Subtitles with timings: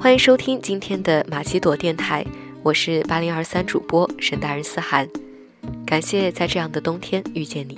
[0.00, 2.24] 欢迎收听今天的马奇朵电台，
[2.62, 5.08] 我是八零二三主播沈大人思涵，
[5.84, 7.76] 感谢在这样的冬天遇见你。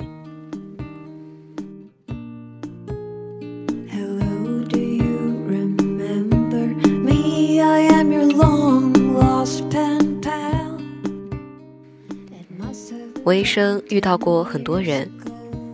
[13.24, 15.10] 我一生遇到过很多人，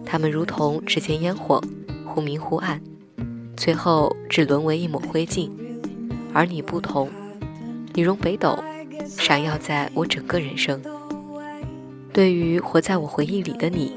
[0.04, 1.60] 他们如同指尖烟火，
[2.04, 2.80] 忽明忽暗，
[3.56, 5.50] 最后只沦为一抹灰烬。
[6.36, 7.08] 而你不同，
[7.94, 8.62] 你如北斗，
[9.06, 10.78] 闪耀在我整个人生。
[12.12, 13.96] 对于活在我回忆里的你，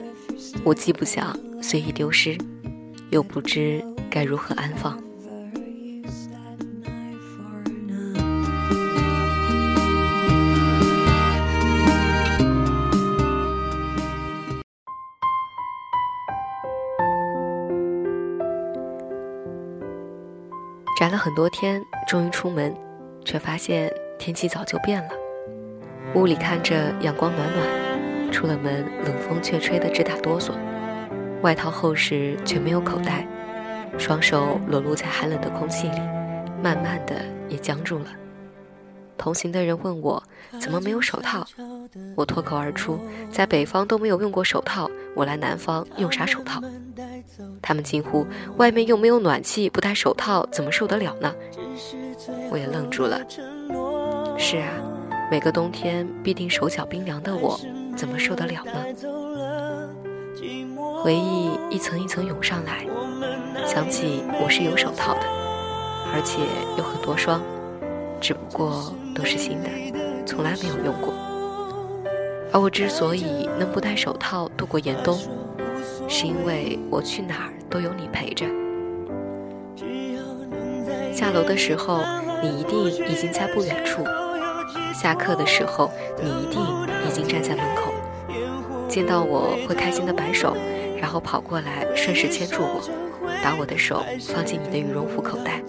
[0.64, 2.38] 我既不想随意丢失，
[3.10, 4.98] 又不知该如何安放。
[21.20, 22.74] 很多天，终于出门，
[23.26, 25.10] 却发现天气早就变了。
[26.16, 30.54] 屋里看着阳光暖暖，出了门冷风却吹得直打哆嗦。
[31.42, 33.28] 外套厚实却没有口袋，
[33.98, 36.00] 双手裸露在寒冷的空气里，
[36.64, 37.16] 慢慢的
[37.50, 38.06] 也僵住了。
[39.20, 40.24] 同行的人问我
[40.60, 41.46] 怎么没有手套，
[42.16, 42.98] 我脱口而出：
[43.30, 46.62] 在北方都没有用过手套，我来南方用啥手套？
[47.62, 51.36] 他们惊呼：“外面又没有暖气，不戴手套怎么受得了呢？”
[52.50, 53.22] 我也愣住了。
[54.38, 54.72] 是啊，
[55.30, 57.60] 每个冬天必定手脚冰凉的我，
[57.98, 58.72] 怎么受得了呢？
[61.04, 62.86] 回忆一层一层涌上来，
[63.66, 65.22] 想起我是有手套的，
[66.14, 66.40] 而且
[66.78, 67.42] 有很多双，
[68.20, 69.70] 只不过都是新的，
[70.26, 71.14] 从来没有用过。
[72.54, 75.20] 而我之所以能不戴手套度过严冬，
[76.08, 78.46] 是因为我去哪儿都有你陪着。
[81.14, 82.00] 下楼的时候，
[82.42, 84.04] 你一定已经在不远处；
[84.94, 85.92] 下课的时候，
[86.24, 86.62] 你一定
[87.06, 87.94] 已经站在门口。
[88.88, 90.56] 见到我会开心的摆手，
[90.98, 92.82] 然后跑过来顺势牵住我，
[93.44, 94.02] 把我的手
[94.34, 95.62] 放进你的羽绒服口袋。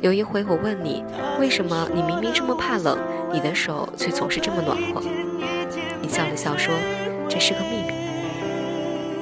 [0.00, 1.04] 有一回我问你，
[1.38, 2.98] 为什么你明明这么怕冷，
[3.32, 5.02] 你的手却总是这么暖和？
[6.00, 6.74] 你笑了笑说，
[7.28, 7.92] 这是个秘密。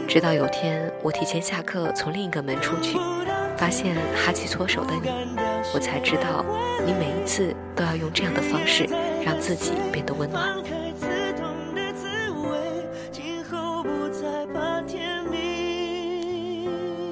[0.06, 2.96] 直到有天我提前下课从另一个门出去，
[3.56, 5.10] 发现哈气搓手的你，
[5.74, 6.44] 我才知道
[6.86, 8.88] 你每一次都要用这样的方式
[9.24, 10.56] 让自己变得温暖。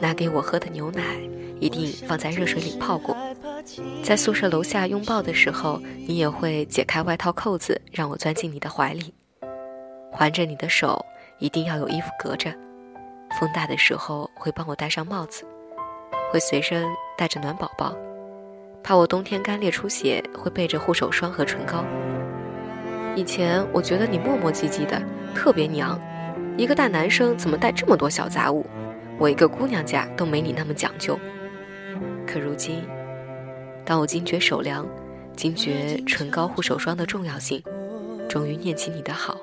[0.00, 1.02] 拿给我喝的牛奶
[1.58, 3.15] 一定放在热水里泡过。
[4.02, 9.12] 在宿舍楼下拥抱的时候，你也会解开外套扣子让我钻进你的怀里。
[10.12, 11.04] 环着你的手
[11.38, 12.52] 一定要有衣服隔着。
[13.38, 15.44] 风大的时候会帮我戴上帽子，
[16.32, 16.86] 会随身
[17.18, 17.94] 带着暖宝宝，
[18.82, 21.84] 怕我冬天干裂出血会备着护手霜和唇膏。
[23.14, 25.02] 以前我觉得你磨磨唧唧的，
[25.34, 26.00] 特别娘，
[26.56, 28.64] 一个大男生怎么带这么多小杂物？
[29.18, 31.18] 我一个姑娘家都没你那么讲究。
[32.26, 32.82] 可如今，
[33.86, 34.84] 当我惊觉手凉，
[35.36, 37.62] 惊觉唇膏护手霜的重要性，
[38.28, 39.38] 终于念起你的好。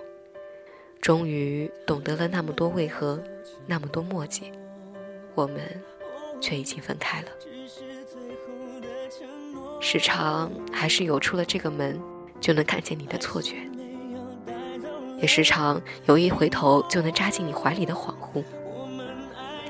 [1.02, 3.22] 终于懂得了那么多为何，
[3.66, 4.52] 那么多墨迹，
[5.34, 5.62] 我们
[6.42, 7.28] 却已经分开了。
[9.80, 12.00] 时常还是有出了这个门
[12.40, 13.56] 就能看见你的错觉，
[15.20, 18.44] 也时常有一回头就能扎进你怀里的恍惚。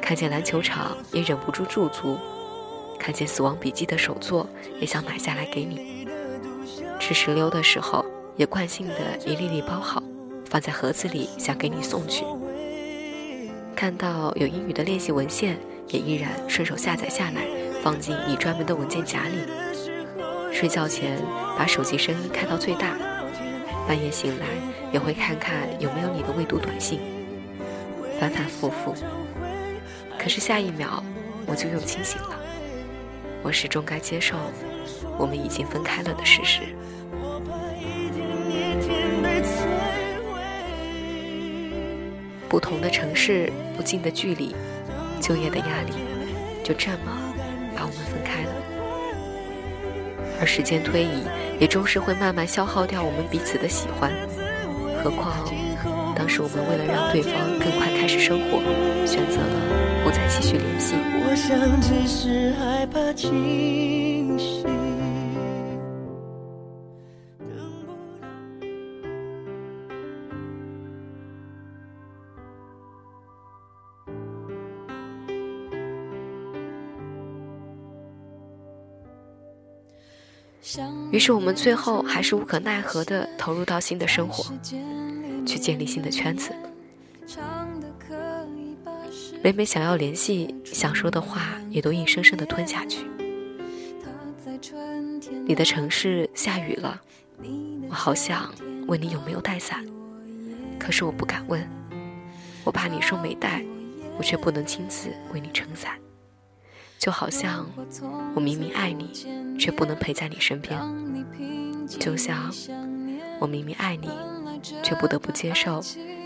[0.01, 2.17] 看见篮球场也忍不住驻足，
[3.03, 4.47] 看见《死亡笔记》的手作
[4.79, 6.07] 也想买下来给你。
[7.01, 8.05] 吃石榴的时候
[8.37, 10.01] 也惯性的一粒粒包好。
[10.49, 12.23] 放在盒子里，想给你送去。
[13.75, 15.57] 看到有英语的练习文献，
[15.89, 17.41] 也依然顺手下载下来，
[17.81, 20.53] 放进你专门的文件夹里。
[20.53, 21.19] 睡觉前
[21.57, 22.95] 把手机声音开到最大，
[23.85, 24.45] 半夜醒来
[24.93, 26.99] 也会看看有没有你的未读短信，
[28.17, 28.95] 反反复复。
[30.17, 31.03] 可是下一秒
[31.47, 32.39] 我就又清醒了，
[33.43, 34.37] 我始终该接受
[35.17, 36.61] 我们已经分开了的事实。
[42.49, 44.55] 不同的城市，不近的距离，
[45.19, 45.93] 就业的压力，
[46.63, 47.33] 就这么
[47.75, 48.51] 把我们分开了。
[50.39, 51.23] 而时间推移，
[51.59, 54.11] 也终是会慢慢消耗掉我们彼此的喜欢。
[55.03, 55.33] 何况，
[56.15, 58.61] 当时我们为了让对方更快开始生活，
[59.05, 60.95] 选择了不再继续联系。
[63.13, 64.63] 清醒。
[81.11, 84.51] 于是我们最后还是无可奈何地投入到新的生活，
[85.45, 86.51] 去建立新的圈子。
[89.43, 93.05] 每每想要联系，想说的话也都硬生生地吞下去。
[95.45, 97.01] 你的城市下雨了，
[97.89, 98.49] 我好想
[98.87, 99.85] 问你有没有带伞，
[100.79, 101.69] 可是我不敢问，
[102.63, 103.61] 我怕你说没带，
[104.17, 105.99] 我却不能亲自为你撑伞。
[106.97, 107.69] 就好像
[108.33, 109.11] 我明明爱你，
[109.59, 110.79] 却不能陪在你身边；
[111.99, 112.49] 就像
[113.41, 114.09] 我明明爱你，
[114.81, 115.81] 却不得不接受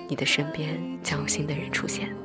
[0.07, 2.15] 你的身边将有新的人出现。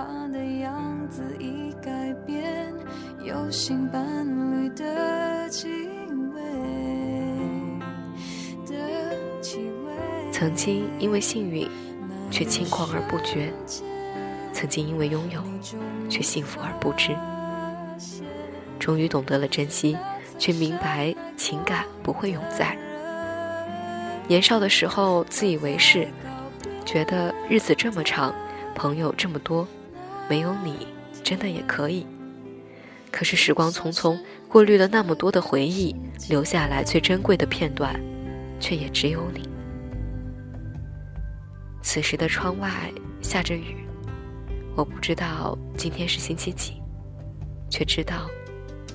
[0.00, 2.72] 他的样子已改变，
[3.22, 4.02] 有幸伴
[4.50, 5.46] 侣的
[10.32, 11.68] 曾经因为幸运，
[12.30, 13.52] 却轻狂而不觉。
[14.54, 15.42] 曾经因为拥有，
[16.08, 17.12] 却幸福而不知；
[18.78, 19.98] 终于懂得了珍惜，
[20.38, 22.74] 却明白情感不会永在。
[24.26, 26.08] 年少的时候自以为是，
[26.86, 28.34] 觉得日子这么长，
[28.74, 29.68] 朋友这么多，
[30.30, 30.86] 没有你
[31.24, 32.06] 真的也可以。
[33.10, 34.16] 可是时光匆匆，
[34.48, 35.92] 过滤了那么多的回忆，
[36.28, 38.00] 留下来最珍贵的片段，
[38.60, 39.42] 却也只有你。
[41.82, 42.70] 此时的窗外
[43.20, 43.76] 下着雨。
[44.76, 46.80] 我不知道今天是星期几，
[47.68, 48.30] 却知道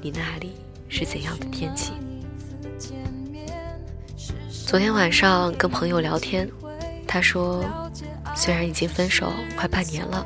[0.01, 0.53] 你那里
[0.87, 1.91] 是怎样的天气。
[4.65, 6.49] 昨天晚上跟朋友聊天，
[7.05, 7.61] 他说，
[8.33, 10.25] 虽然已经分手快半年了，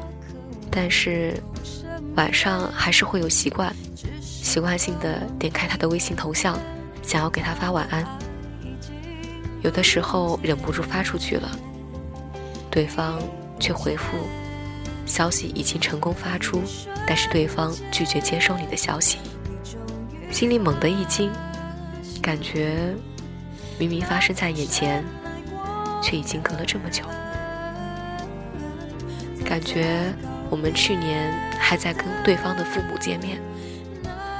[0.71, 1.33] 但是
[2.15, 3.73] 晚上还是会有习惯，
[4.21, 6.57] 习惯性的点开他的微信头像，
[7.01, 8.05] 想要给他发晚安。
[9.61, 11.49] 有的时候忍不住发出去了，
[12.71, 13.19] 对方
[13.59, 14.17] 却回复。
[15.05, 16.61] 消息已经成功发出，
[17.07, 19.17] 但是对方拒绝接收你的消息，
[20.31, 21.31] 心里猛地一惊，
[22.21, 22.93] 感觉
[23.79, 25.03] 明明发生在眼前，
[25.99, 27.03] 却已经隔了这么久。
[29.43, 30.13] 感觉
[30.49, 33.39] 我们去年还在跟对方的父母见面，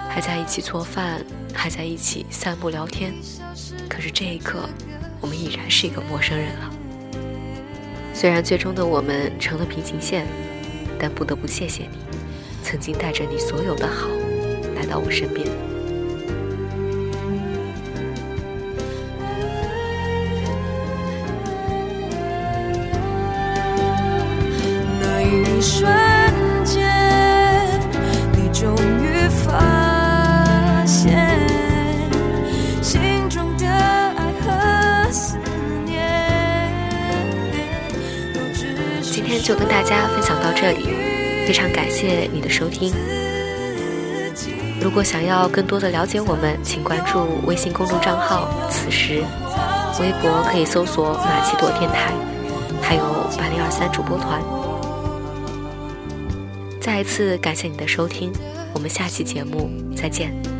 [0.09, 1.23] 还在一起做饭，
[1.53, 3.13] 还在一起散步聊天，
[3.87, 4.67] 可是这一刻，
[5.21, 6.69] 我们已然是一个陌生人了。
[8.13, 10.25] 虽然最终的我们成了平行线。
[11.01, 11.97] 但不得不谢谢你，
[12.61, 14.09] 曾经带着你所有的好
[14.75, 15.47] 来到我身边。
[25.61, 25.91] 瞬
[26.63, 26.89] 间，
[28.31, 31.39] 你终于发现，
[32.81, 35.37] 心中的爱和思
[35.85, 35.99] 念。
[39.01, 40.89] 今天就跟大家分享到这里。
[41.45, 42.93] 非常感谢你的收听。
[44.79, 49.23] 如果想要更多的了解我们，请关注微信公众账号“此时”，
[49.99, 52.13] 微博可以搜索“马奇朵电台”，
[52.81, 53.03] 还有
[53.35, 54.39] 八零二三主播团。
[56.79, 58.31] 再一次感谢你的收听，
[58.73, 60.58] 我们下期节目再见。